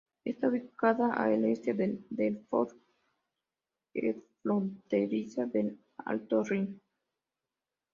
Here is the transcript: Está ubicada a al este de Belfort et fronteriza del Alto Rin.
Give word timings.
Está 0.25 0.47
ubicada 0.47 1.13
a 1.13 1.25
al 1.25 1.45
este 1.45 1.75
de 1.75 1.99
Belfort 2.09 2.75
et 3.93 4.17
fronteriza 4.41 5.45
del 5.45 5.77
Alto 5.95 6.43
Rin. 6.43 6.81